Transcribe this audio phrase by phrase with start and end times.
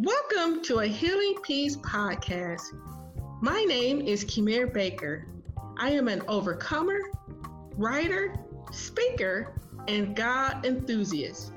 [0.00, 2.62] Welcome to a Healing Peace podcast.
[3.40, 5.26] My name is Kimir Baker.
[5.76, 7.00] I am an overcomer,
[7.74, 8.36] writer,
[8.70, 11.50] speaker, and God enthusiast.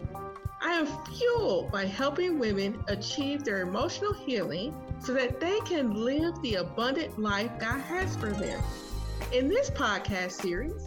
[0.60, 6.34] I am fueled by helping women achieve their emotional healing so that they can live
[6.42, 8.60] the abundant life God has for them.
[9.32, 10.82] In this podcast series,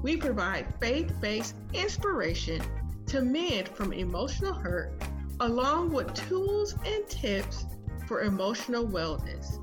[0.00, 2.62] we provide faith based inspiration
[3.08, 4.94] to mend from emotional hurt,
[5.40, 7.66] along with tools and tips
[8.06, 9.58] for emotional wellness.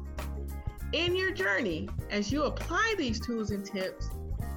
[0.93, 4.09] In your journey, as you apply these tools and tips,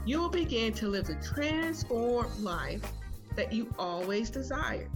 [0.04, 2.82] you will begin to live the transformed life
[3.36, 4.90] that you always desired.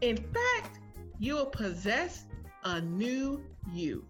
[0.00, 0.78] In fact,
[1.18, 2.24] you will possess
[2.64, 4.04] a new you.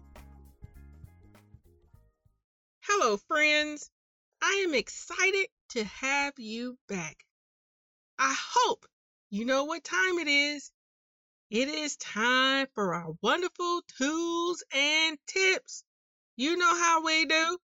[2.81, 3.89] Hello, friends.
[4.41, 7.25] I am excited to have you back.
[8.19, 8.85] I hope
[9.31, 10.71] you know what time it is.
[11.51, 15.83] It is time for our wonderful tools and tips.
[16.35, 17.59] You know how we do.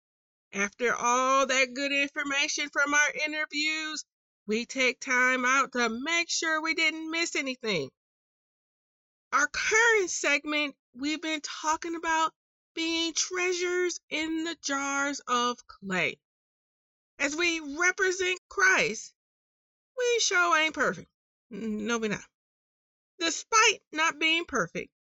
[0.53, 4.05] After all that good information from our interviews,
[4.47, 7.91] we take time out to make sure we didn't miss anything.
[9.33, 12.33] Our current segment, we've been talking about
[12.75, 16.19] being treasures in the jars of clay.
[17.21, 19.13] As we represent Christ,
[19.97, 21.09] we sure ain't perfect.
[21.51, 22.25] No, we not.
[23.21, 24.93] Despite not being perfect,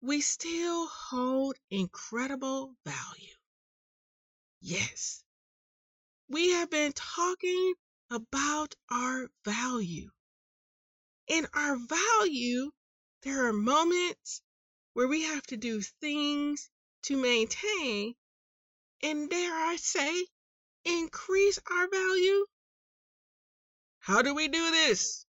[0.00, 3.36] we still hold incredible value.
[4.60, 5.22] Yes,
[6.28, 7.74] we have been talking
[8.10, 10.10] about our value.
[11.26, 12.70] In our value,
[13.22, 14.42] there are moments
[14.94, 16.70] where we have to do things
[17.02, 18.14] to maintain
[19.02, 20.26] and, dare I say,
[20.84, 22.46] increase our value.
[24.00, 25.26] How do we do this?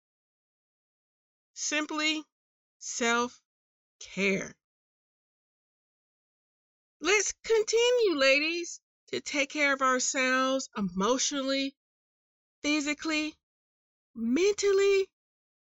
[1.61, 2.25] Simply
[2.79, 3.43] self
[3.99, 4.55] care.
[7.01, 11.75] Let's continue, ladies, to take care of ourselves emotionally,
[12.63, 13.37] physically,
[14.15, 15.11] mentally,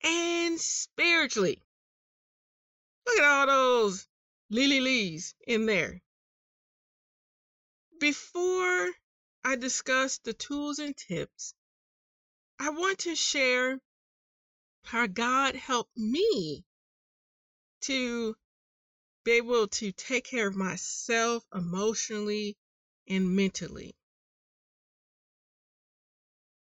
[0.05, 1.61] and spiritually.
[3.05, 4.07] Look at all those
[4.51, 6.01] Lily Lees in there.
[7.99, 8.93] Before
[9.43, 11.55] I discuss the tools and tips,
[12.61, 13.81] I want to share
[14.85, 16.65] how God helped me
[17.83, 18.37] to
[19.25, 22.57] be able to take care of myself emotionally
[23.09, 23.95] and mentally.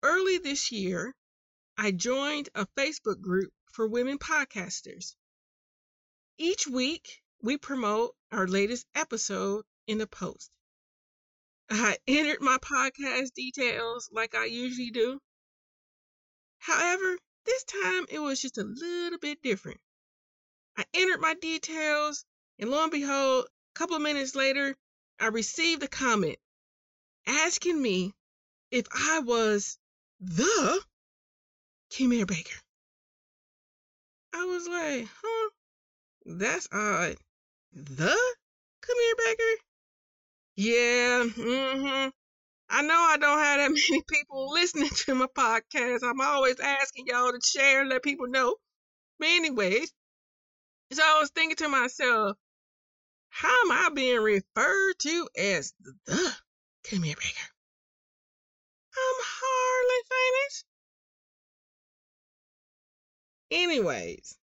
[0.03, 1.15] Early this year,
[1.77, 5.15] I joined a Facebook group for women podcasters.
[6.39, 10.51] Each week, we promote our latest episode in a post.
[11.71, 15.21] I entered my podcast details like I usually do.
[16.59, 19.81] However, this time it was just a little bit different.
[20.77, 22.25] I entered my details,
[22.59, 24.77] and lo and behold, a couple of minutes later,
[25.19, 26.39] I received a comment
[27.27, 28.13] asking me
[28.71, 29.79] if I was
[30.21, 30.83] the
[31.91, 32.61] Kimir Baker.
[34.33, 35.51] I was like, huh?
[36.25, 37.17] That's odd.
[37.73, 38.17] The
[38.83, 39.63] Kimir Baker?
[40.57, 42.09] Yeah, mm-hmm.
[42.73, 46.05] I know I don't have that many people listening to my podcast.
[46.05, 48.55] I'm always asking y'all to share and let people know.
[49.19, 49.93] But anyways,
[50.93, 52.37] so I was thinking to myself,
[53.29, 56.37] how am I being referred to as the
[56.85, 57.49] Kimir Baker?
[58.97, 60.65] I'm hardly famous.
[63.51, 64.39] Anyways,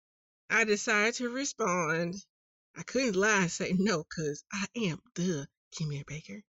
[0.48, 2.14] I decided to respond.
[2.76, 5.46] I couldn't lie and say no, because I am the
[5.76, 6.42] Kimir Baker.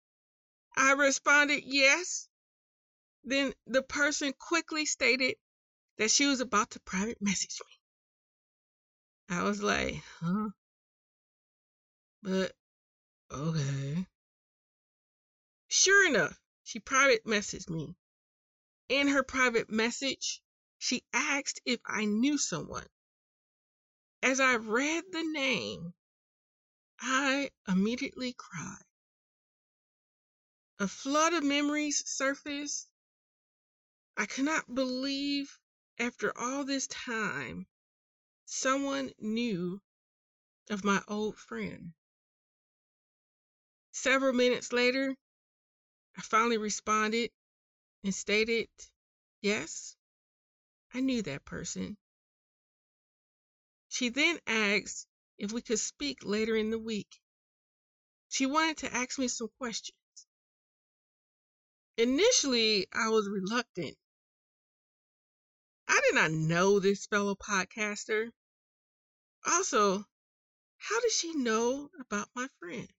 [0.78, 2.28] I responded yes.
[3.24, 5.36] Then the person quickly stated
[5.97, 9.35] that she was about to private message me.
[9.38, 10.50] I was like, huh?
[12.22, 12.56] But
[13.31, 14.08] okay.
[15.68, 17.96] Sure enough, she private messaged me.
[18.90, 20.41] In her private message,
[20.78, 22.88] she asked if I knew someone.
[24.22, 25.94] As I read the name,
[27.00, 28.85] I immediately cried.
[30.78, 32.90] A flood of memories surfaced.
[34.18, 35.58] I could not believe
[35.98, 37.66] after all this time
[38.44, 39.82] someone knew
[40.70, 41.94] of my old friend.
[43.94, 45.16] Several minutes later,
[46.18, 47.32] I finally responded
[48.04, 48.68] and stated,
[49.42, 49.96] Yes,
[50.94, 51.98] I knew that person.
[53.88, 55.08] She then asked
[55.38, 57.22] if we could speak later in the week.
[58.28, 59.98] She wanted to ask me some questions.
[61.97, 63.97] Initially, I was reluctant.
[65.88, 68.32] I did not know this fellow podcaster.
[69.46, 70.06] Also,
[70.78, 72.90] How does she know about my friend?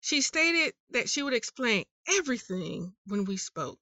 [0.00, 3.80] She stated that she would explain everything when we spoke.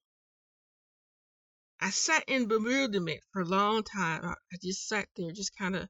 [1.80, 4.24] I sat in bewilderment for a long time.
[4.24, 5.88] I just sat there, just kind of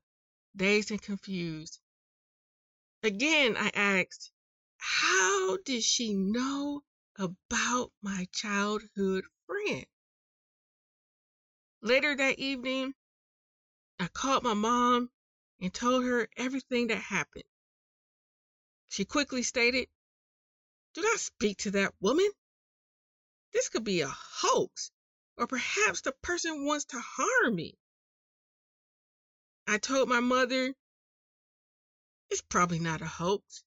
[0.56, 1.78] dazed and confused.
[3.02, 4.32] Again, I asked,
[4.78, 6.84] How did she know
[7.18, 9.86] about my childhood friend?
[11.82, 12.94] Later that evening,
[13.98, 15.10] I called my mom
[15.60, 17.44] and told her everything that happened.
[18.88, 19.88] She quickly stated,
[20.94, 22.30] Do not speak to that woman.
[23.52, 24.90] This could be a hoax,
[25.36, 27.76] or perhaps the person wants to harm me.
[29.66, 30.74] I told my mother
[32.30, 33.64] it's probably not a hoax.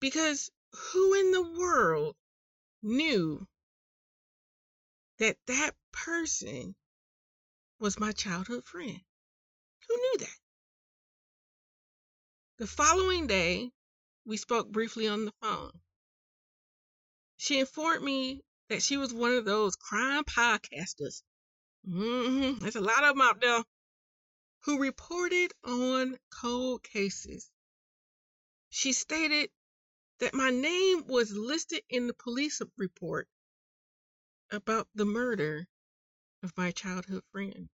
[0.00, 2.16] Because who in the world
[2.82, 3.46] knew
[5.18, 6.74] that that person
[7.78, 9.00] was my childhood friend?
[9.88, 10.38] Who knew that?
[12.58, 13.70] The following day,
[14.24, 15.72] we spoke briefly on the phone.
[17.36, 21.22] She informed me that she was one of those crime podcasters.
[21.88, 23.62] Mm-hmm, there's a lot of them out there
[24.64, 27.50] who reported on cold cases.
[28.70, 29.50] She stated
[30.18, 33.28] that my name was listed in the police report
[34.50, 35.66] about the murder
[36.42, 37.68] of my childhood friend.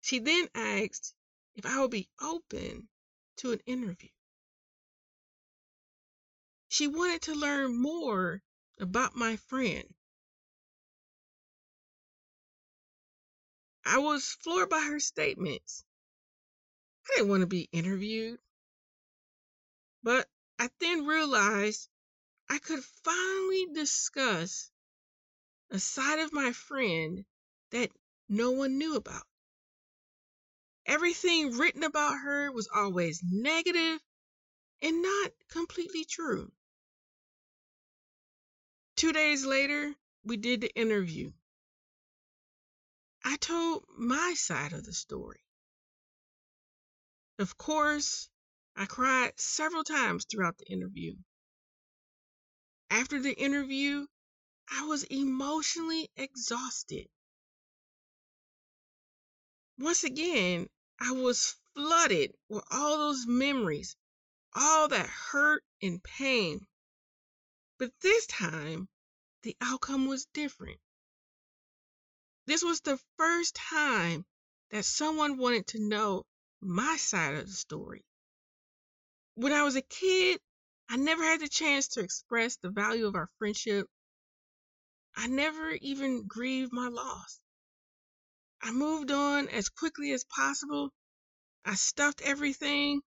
[0.00, 1.14] She then asked
[1.54, 2.88] if I would be open
[3.36, 4.10] to an interview.
[6.68, 8.42] She wanted to learn more
[8.78, 9.94] about my friend.
[13.84, 15.84] I was floored by her statements.
[17.06, 18.40] I didn't want to be interviewed.
[20.04, 21.88] But I then realized
[22.50, 24.70] I could finally discuss
[25.70, 27.24] a side of my friend
[27.70, 27.90] that
[28.28, 29.26] no one knew about.
[30.84, 33.98] Everything written about her was always negative
[34.82, 36.52] and not completely true.
[38.96, 41.32] Two days later, we did the interview.
[43.24, 45.40] I told my side of the story.
[47.38, 48.28] Of course,
[48.76, 51.16] I cried several times throughout the interview.
[52.90, 54.06] After the interview,
[54.68, 57.08] I was emotionally exhausted.
[59.78, 60.68] Once again,
[60.98, 63.96] I was flooded with all those memories,
[64.54, 66.66] all that hurt and pain.
[67.78, 68.88] But this time,
[69.42, 70.80] the outcome was different.
[72.46, 74.24] This was the first time
[74.70, 76.24] that someone wanted to know
[76.60, 78.04] my side of the story.
[79.36, 80.40] When I was a kid,
[80.88, 83.88] I never had the chance to express the value of our friendship.
[85.16, 87.40] I never even grieved my loss.
[88.62, 90.92] I moved on as quickly as possible.
[91.64, 93.02] I stuffed everything.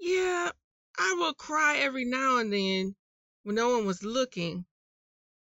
[0.00, 0.50] Yeah,
[0.98, 2.96] I would cry every now and then
[3.44, 4.66] when no one was looking,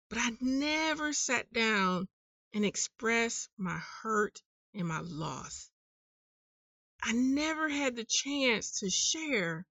[0.08, 2.08] but I never sat down
[2.54, 4.42] and expressed my hurt
[4.74, 5.71] and my loss.
[7.04, 9.66] I never had the chance to share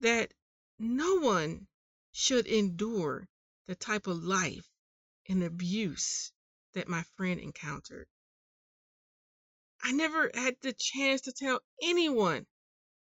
[0.00, 0.32] that
[0.78, 1.68] no one
[2.12, 3.28] should endure
[3.66, 4.66] the type of life
[5.28, 6.32] and abuse
[6.72, 8.08] that my friend encountered.
[9.82, 12.46] I never had the chance to tell anyone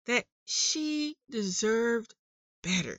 [0.07, 2.15] that she deserved
[2.63, 2.99] better.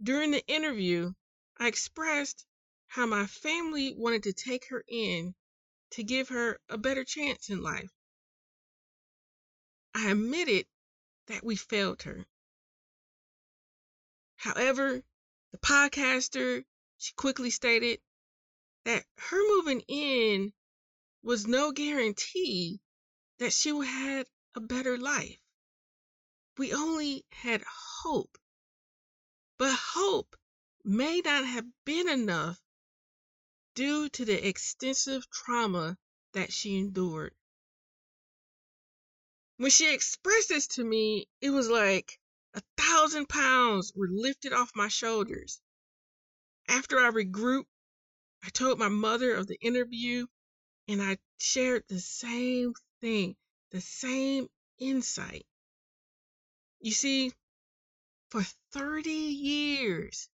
[0.00, 1.12] During the interview,
[1.58, 2.46] I expressed
[2.86, 5.34] how my family wanted to take her in
[5.92, 7.90] to give her a better chance in life.
[9.94, 10.66] I admitted
[11.26, 12.26] that we failed her.
[14.36, 15.02] However,
[15.52, 16.64] the podcaster,
[16.98, 18.00] she quickly stated
[18.84, 20.52] that her moving in
[21.22, 22.80] was no guarantee
[23.38, 25.38] that she would have a better life.
[26.58, 28.38] We only had hope.
[29.58, 30.36] But hope
[30.84, 32.60] may not have been enough
[33.74, 35.96] due to the extensive trauma
[36.32, 37.34] that she endured.
[39.56, 42.18] When she expressed this to me, it was like
[42.54, 45.60] a thousand pounds were lifted off my shoulders.
[46.68, 47.66] After I regrouped,
[48.42, 50.26] I told my mother of the interview
[50.88, 53.36] and I shared the same thing,
[53.70, 54.48] the same
[54.78, 55.46] insight.
[56.80, 57.32] You see,
[58.30, 60.28] for 30 years,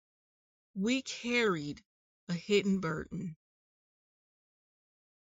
[0.74, 1.82] we carried
[2.28, 3.36] a hidden burden.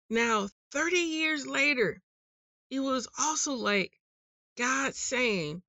[0.09, 2.01] Now, 30 years later,
[2.69, 3.99] it was also like
[4.57, 5.63] God saying,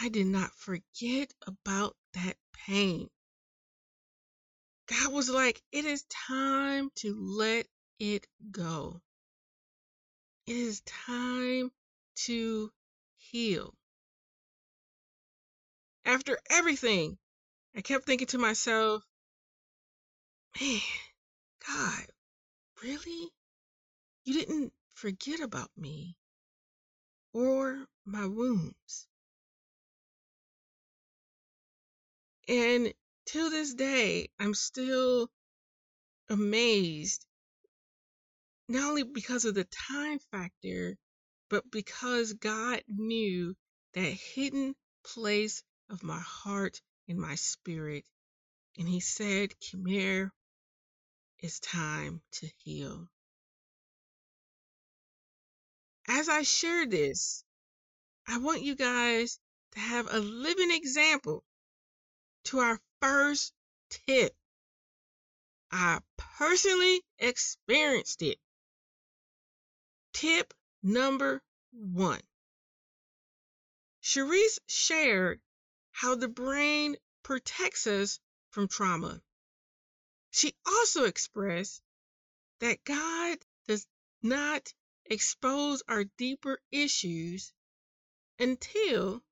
[0.00, 3.08] I did not forget about that pain.
[4.86, 7.66] God was like, it is time to let
[7.98, 9.00] it go.
[10.46, 11.70] it is time
[12.14, 12.70] to
[13.18, 13.74] heal.
[16.04, 17.18] After everything,
[17.74, 19.04] I kept thinking to myself,
[20.60, 20.80] man,
[21.66, 22.06] God,
[22.82, 23.28] really?
[24.24, 26.16] You didn't forget about me
[27.32, 29.06] or my wounds.
[32.48, 32.92] And
[33.26, 35.28] to this day, I'm still
[36.30, 37.26] amazed,
[38.68, 40.96] not only because of the time factor,
[41.50, 43.54] but because God knew
[43.94, 48.04] that hidden place of my heart and my spirit.
[48.78, 50.30] And He said, Kimir,
[51.46, 53.06] it's time to heal.
[56.08, 57.44] As I share this,
[58.26, 59.38] I want you guys
[59.74, 61.44] to have a living example
[62.46, 63.52] to our first
[63.90, 64.34] tip.
[65.70, 68.38] I personally experienced it.
[70.14, 72.22] Tip number one.
[74.02, 75.40] Cherise shared
[75.92, 78.18] how the brain protects us
[78.50, 79.22] from trauma.
[80.36, 81.80] She also expressed
[82.60, 83.86] that God does
[84.20, 84.70] not
[85.06, 87.54] expose our deeper issues
[88.38, 89.24] until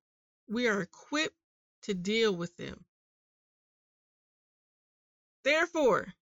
[0.49, 1.37] we are equipped
[1.83, 2.87] to deal with them.
[5.43, 6.15] Therefore,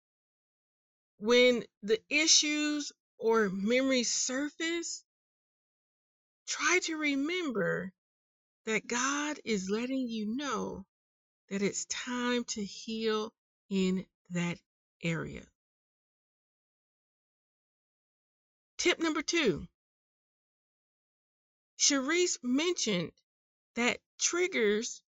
[1.19, 5.05] when the issues or memories surface,
[6.47, 7.93] try to remember
[8.65, 10.87] that God is letting you know
[11.49, 13.31] that it's time to heal
[13.69, 14.57] in that
[15.03, 15.45] area.
[18.77, 19.67] Tip number two
[21.77, 23.11] Cherise mentioned
[23.75, 25.01] that triggers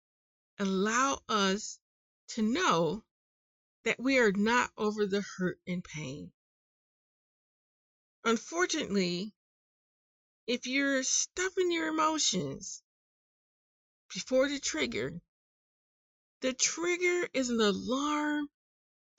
[0.59, 1.79] allow us
[2.29, 3.03] to know
[3.83, 6.31] that we are not over the hurt and pain.
[8.23, 9.33] Unfortunately,
[10.47, 12.81] if you're stuffing your emotions
[14.13, 15.19] before the trigger,
[16.41, 18.49] the trigger is an alarm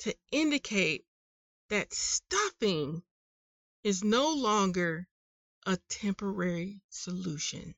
[0.02, 1.04] to indicate
[1.68, 3.02] that stuffing
[3.84, 5.06] is no longer
[5.64, 7.74] a temporary solution.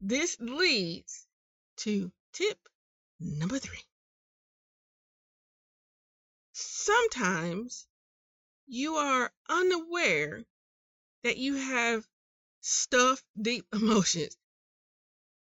[0.00, 1.26] This leads
[1.78, 2.68] to tip
[3.18, 3.82] number three.
[6.52, 7.88] Sometimes
[8.68, 10.44] you are unaware
[11.24, 12.06] that you have
[12.60, 14.36] stuffed deep emotions.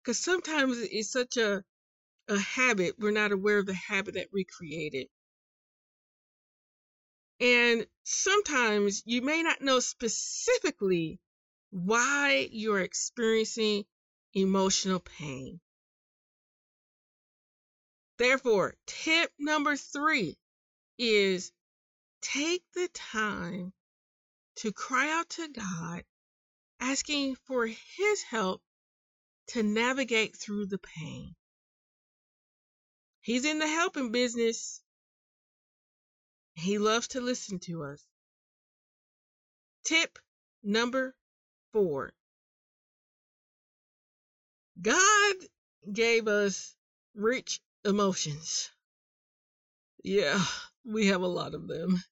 [0.03, 1.63] Because sometimes it's such a,
[2.27, 5.07] a habit, we're not aware of the habit that we created.
[7.39, 11.19] And sometimes you may not know specifically
[11.71, 13.85] why you're experiencing
[14.33, 15.59] emotional pain.
[18.17, 20.37] Therefore, tip number three
[20.97, 21.51] is
[22.21, 23.73] take the time
[24.57, 26.03] to cry out to God,
[26.79, 28.61] asking for His help
[29.47, 31.35] to navigate through the pain.
[33.25, 34.83] He's in the helping business.
[36.53, 38.05] He loves to listen to us.
[39.83, 40.19] Tip
[40.61, 41.15] number
[41.73, 42.13] four
[44.79, 45.35] God
[45.91, 46.75] gave us
[47.15, 48.69] rich emotions.
[50.03, 50.39] Yeah,
[50.83, 52.03] we have a lot of them.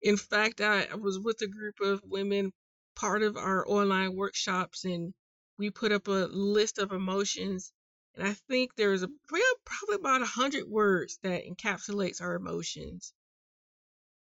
[0.00, 2.54] In fact, I, was with a group of women,
[2.96, 5.12] part of our online workshops, and
[5.58, 7.70] we put up a list of emotions.
[8.18, 9.08] And I think there's a
[9.64, 13.12] probably about a hundred words that encapsulates our emotions.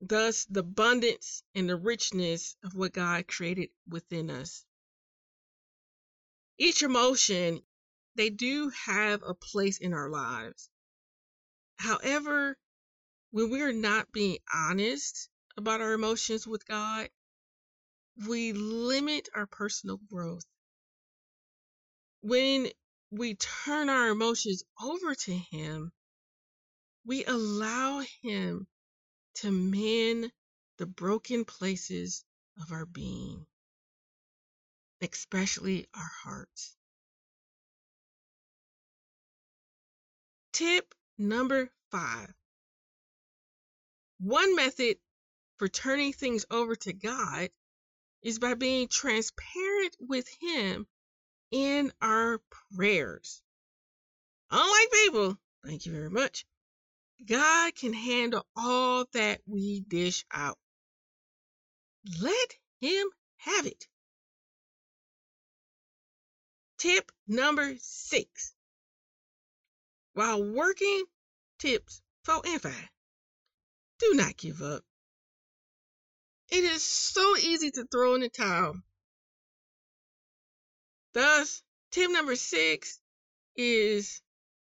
[0.01, 4.65] Thus, the abundance and the richness of what God created within us.
[6.59, 7.61] Each emotion,
[8.15, 10.71] they do have a place in our lives.
[11.77, 12.57] However,
[13.33, 17.11] when we're not being honest about our emotions with God,
[18.29, 20.45] we limit our personal growth.
[22.21, 22.71] When
[23.13, 25.93] we turn our emotions over to Him,
[27.05, 28.67] we allow Him
[29.35, 30.33] to mend
[30.79, 32.25] the broken places
[32.61, 33.45] of our being,
[35.03, 36.75] especially our hearts.
[40.55, 42.33] Tip number five.
[44.21, 44.97] One method
[45.59, 47.51] for turning things over to God
[48.23, 50.87] is by being transparent with Him
[51.53, 52.41] in our
[52.77, 53.43] prayers.
[54.51, 56.47] Unlike people, thank you very much,
[57.27, 60.59] God can handle all that we dish out.
[62.23, 63.07] Let Him
[63.39, 63.87] have it.
[66.79, 68.55] Tip number six.
[70.15, 71.05] While working,
[71.59, 72.91] tips four and five.
[74.01, 74.83] Do not give up.
[76.51, 78.75] it is so easy to throw in the towel.
[81.13, 83.01] Thus, tip number six
[83.55, 84.23] is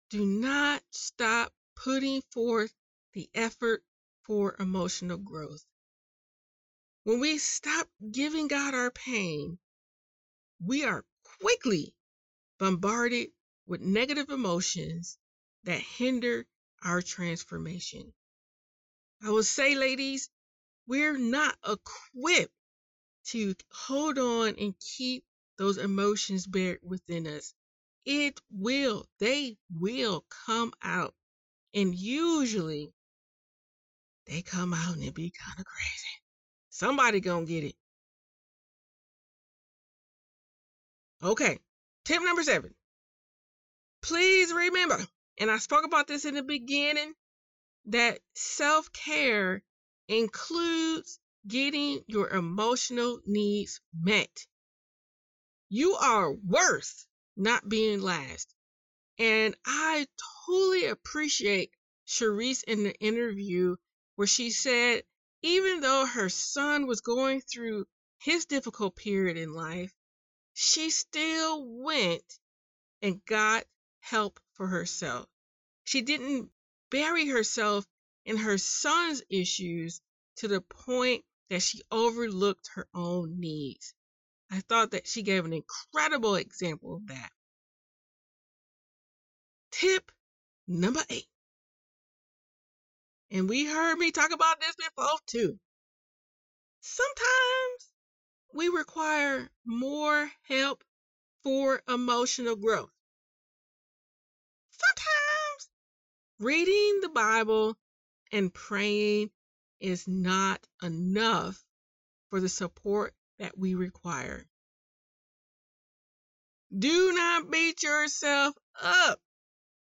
[0.09, 2.73] do not stop putting forth
[3.13, 3.83] the effort
[4.23, 5.65] for emotional growth.
[7.03, 9.59] When we stop giving God our pain,
[10.63, 11.05] we are
[11.41, 11.93] quickly
[12.57, 13.31] bombarded
[13.65, 15.17] with negative emotions
[15.63, 16.45] that hinder
[16.83, 18.13] our transformation.
[19.21, 20.29] I will say, ladies,
[20.87, 22.53] we're not equipped
[23.25, 25.23] to hold on and keep
[25.59, 27.53] those emotions buried within us.
[28.05, 31.13] It will, they will come out.
[31.75, 32.93] And usually
[34.25, 36.23] they come out and it be kind of crazy.
[36.69, 37.75] Somebody gonna get it.
[41.21, 41.59] Okay,
[42.05, 42.73] tip number seven.
[44.01, 45.05] Please remember,
[45.37, 47.13] and I spoke about this in the beginning,
[47.87, 49.61] that self care
[50.07, 54.47] includes getting your emotional needs met.
[55.71, 58.55] You are worth not being last.
[59.19, 60.07] And I
[60.47, 61.71] totally appreciate
[62.07, 63.75] Cherise in the interview
[64.15, 65.03] where she said,
[65.43, 67.85] even though her son was going through
[68.17, 69.93] his difficult period in life,
[70.53, 72.39] she still went
[73.01, 73.65] and got
[73.99, 75.29] help for herself.
[75.83, 76.51] She didn't
[76.89, 77.85] bury herself
[78.25, 80.01] in her son's issues
[80.37, 83.93] to the point that she overlooked her own needs.
[84.51, 87.31] I thought that she gave an incredible example of that.
[89.71, 90.11] Tip
[90.67, 91.27] number eight.
[93.31, 95.59] And we heard me talk about this before too.
[96.81, 97.91] Sometimes
[98.53, 100.83] we require more help
[101.43, 102.89] for emotional growth.
[104.71, 105.69] Sometimes
[106.39, 107.77] reading the Bible
[108.31, 109.29] and praying
[109.79, 111.63] is not enough
[112.29, 114.45] for the support that we require.
[116.77, 119.19] Do not beat yourself up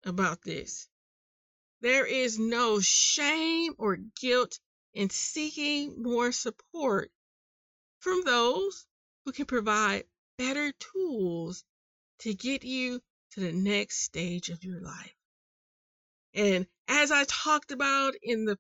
[0.05, 0.89] about this.
[1.83, 4.59] There is no shame or guilt
[4.95, 7.11] in seeking more support
[7.99, 8.87] from those
[9.25, 10.05] who can provide
[10.39, 11.65] better tools
[12.21, 13.01] to get you
[13.33, 15.15] to the next stage of your life.
[16.35, 18.59] And as I talked about in the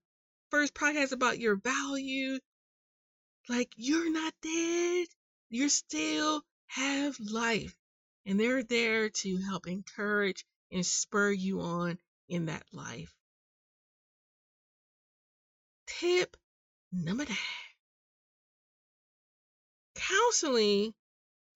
[0.50, 2.38] first podcast about your value,
[3.48, 5.06] like you're not dead,
[5.48, 7.74] you still have life.
[8.26, 11.98] And they're there to help encourage and spur you on
[12.28, 13.12] in that life.
[15.86, 16.36] Tip
[16.92, 17.36] number nine
[20.00, 20.94] counseling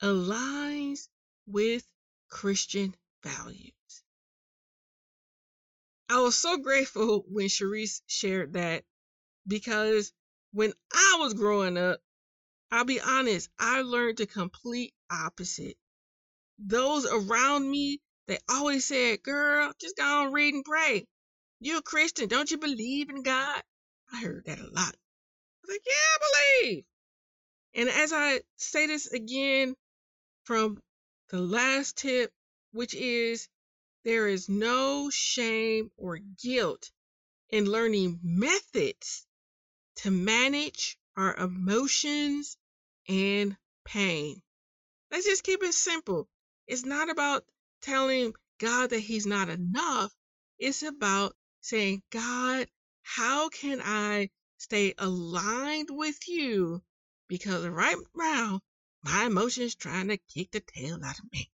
[0.03, 1.09] aligns
[1.47, 1.85] with
[2.29, 3.73] Christian values.
[6.09, 8.85] I was so grateful when Cherise shared that
[9.47, 10.12] because
[10.55, 12.01] when I was growing up,
[12.71, 15.77] I'll be honest, I learned the complete opposite.
[16.61, 21.07] Those around me, they always said, girl, just go on, read and pray.
[21.59, 22.29] You're a Christian.
[22.29, 23.62] Don't you believe in God?
[24.12, 24.95] I heard that a lot.
[24.95, 26.85] I was like, yeah, I believe.
[27.75, 29.75] And as I say this again
[30.45, 30.81] from
[31.31, 32.33] the last tip,
[32.71, 33.49] which is
[34.05, 36.93] there is no shame or guilt
[37.51, 39.27] in learning methods
[39.96, 42.57] to manage our emotions
[43.09, 44.42] and pain.
[45.11, 46.28] Let's just keep it simple.
[46.66, 47.44] It's not about
[47.83, 50.12] telling God that He's not enough.
[50.59, 52.66] It's about saying, God,
[53.02, 56.83] how can I stay aligned with you
[57.28, 58.61] because right now
[59.04, 61.50] my emotions trying to kick the tail out of me.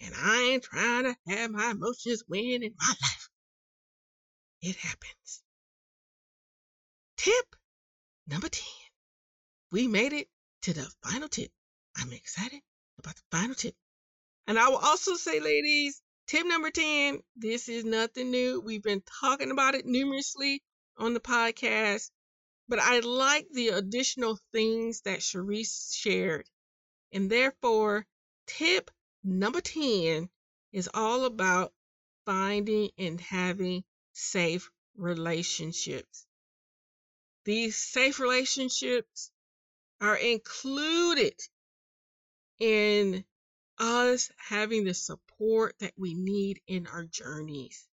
[0.00, 3.28] And I ain't trying to have my emotions win in my life.
[4.60, 5.43] It happens.
[7.24, 7.56] Tip
[8.26, 8.62] number 10.
[9.72, 10.28] We made it
[10.60, 11.50] to the final tip.
[11.96, 12.60] I'm excited
[12.98, 13.74] about the final tip.
[14.46, 18.60] And I will also say, ladies, tip number 10 this is nothing new.
[18.60, 20.62] We've been talking about it numerously
[20.98, 22.10] on the podcast.
[22.68, 26.46] But I like the additional things that Cherise shared.
[27.10, 28.06] And therefore,
[28.46, 28.90] tip
[29.22, 30.28] number 10
[30.72, 31.72] is all about
[32.26, 33.82] finding and having
[34.12, 36.26] safe relationships.
[37.44, 39.30] These safe relationships
[40.00, 41.38] are included
[42.58, 43.24] in
[43.78, 47.86] us having the support that we need in our journeys.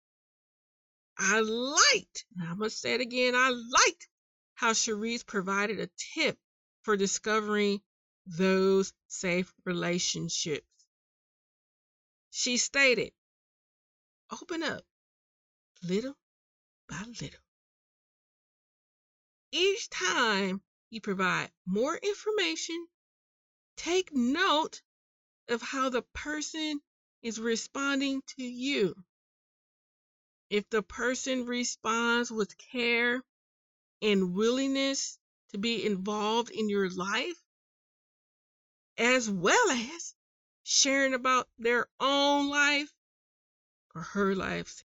[1.18, 4.08] I liked, I must say it again, I liked
[4.54, 6.38] how Cherise provided a tip
[6.82, 7.80] for discovering
[8.26, 10.66] those safe relationships.
[12.30, 13.12] She stated,
[14.30, 14.84] open up
[15.82, 16.16] little
[16.88, 17.40] by little.
[19.52, 22.86] Each time you provide more information,
[23.76, 24.80] take note
[25.48, 26.80] of how the person
[27.22, 28.94] is responding to you.
[30.50, 33.22] If the person responds with care
[34.02, 35.18] and willingness
[35.50, 37.42] to be involved in your life,
[38.98, 40.14] as well as
[40.62, 42.92] sharing about their own life
[43.94, 44.84] or her life,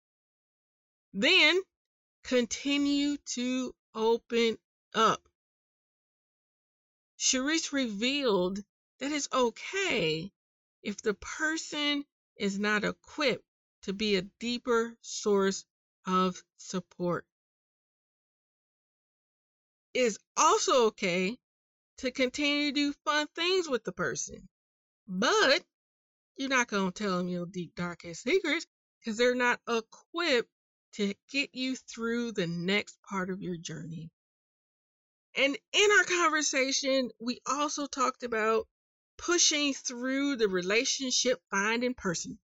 [1.12, 1.60] then
[2.22, 4.58] continue to open
[4.94, 5.28] up.
[7.18, 8.62] Cherise revealed
[8.98, 10.32] that it's okay
[10.82, 12.04] if the person
[12.36, 13.44] is not equipped
[13.82, 15.64] to be a deeper source
[16.06, 17.24] of support.
[19.94, 21.38] It's also okay
[21.98, 24.48] to continue to do fun things with the person,
[25.06, 25.64] but
[26.36, 28.66] you're not going to tell them your deep, darkest secrets
[28.98, 30.50] because they're not equipped
[30.94, 34.10] to get you through the next part of your journey.
[35.34, 38.68] And in our conversation, we also talked about
[39.16, 42.38] pushing through the relationship finding person.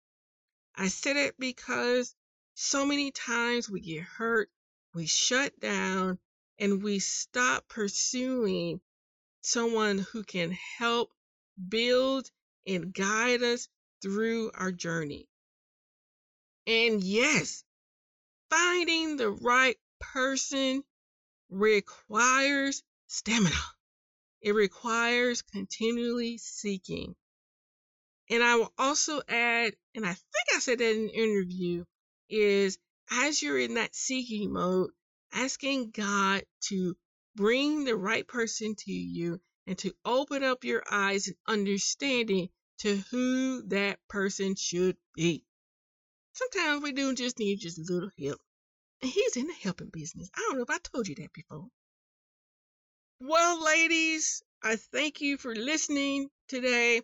[0.74, 2.14] I said it because
[2.54, 4.50] so many times we get hurt,
[4.94, 6.18] we shut down,
[6.58, 8.80] and we stop pursuing
[9.42, 11.12] someone who can help
[11.68, 12.30] build
[12.66, 13.68] and guide us
[14.02, 15.28] through our journey.
[16.66, 17.64] And yes,
[18.50, 20.82] finding the right person
[21.50, 23.54] requires stamina.
[24.40, 27.16] It requires continually seeking.
[28.30, 31.84] And I will also add, and I think I said that in an interview,
[32.28, 32.78] is
[33.10, 34.90] as you're in that seeking mode,
[35.32, 36.96] asking God to
[37.34, 42.96] bring the right person to you and to open up your eyes and understanding to
[43.10, 45.44] who that person should be.
[46.38, 48.40] Sometimes we do just need just a little help.
[49.02, 50.30] And he's in the helping business.
[50.36, 51.66] I don't know if I told you that before.
[53.18, 57.02] Well, ladies, I thank you for listening today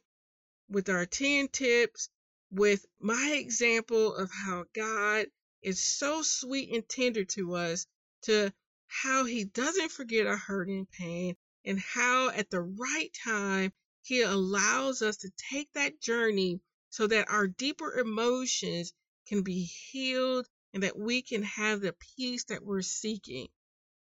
[0.68, 2.10] with our 10 tips,
[2.52, 5.26] with my example of how God
[5.62, 7.86] is so sweet and tender to us,
[8.22, 8.52] to
[8.86, 14.22] how he doesn't forget our hurt and pain, and how at the right time he
[14.22, 18.92] allows us to take that journey so that our deeper emotions
[19.26, 23.48] can be healed and that we can have the peace that we're seeking.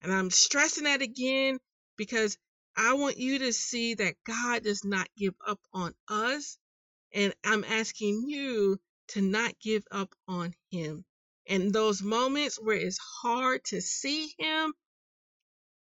[0.03, 1.59] And I'm stressing that again
[1.97, 2.37] because
[2.77, 6.59] I want you to see that God does not give up on us.
[7.13, 11.05] And I'm asking you to not give up on Him.
[11.49, 14.75] And those moments where it's hard to see Him,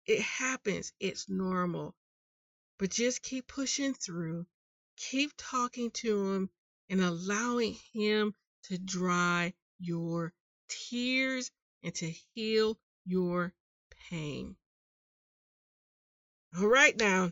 [0.05, 0.93] it happens.
[0.99, 1.93] It's normal.
[2.79, 4.47] But just keep pushing through,
[4.95, 6.49] keep talking to Him,
[6.89, 10.33] and allowing Him to dry your
[10.67, 11.51] tears
[11.83, 13.53] and to heal your
[14.09, 14.55] pain.
[16.57, 17.31] All right, now,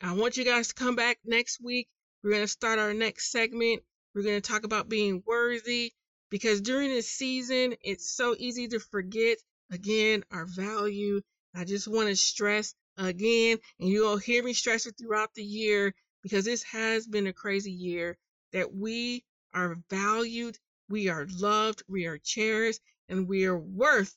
[0.00, 1.88] I want you guys to come back next week.
[2.22, 3.82] We're going to start our next segment.
[4.14, 5.92] We're going to talk about being worthy
[6.30, 9.38] because during this season, it's so easy to forget
[9.70, 11.20] again our value.
[11.54, 15.94] I just want to stress again, and you'll hear me stress it throughout the year
[16.22, 18.16] because this has been a crazy year
[18.52, 20.58] that we are valued
[20.92, 24.14] we are loved, we are cherished, and we are worth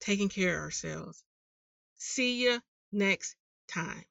[0.00, 1.22] taking care of ourselves.
[1.96, 3.36] See you next
[3.68, 4.04] time.